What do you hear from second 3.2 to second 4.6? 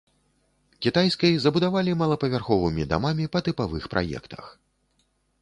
па тыпавых праектах.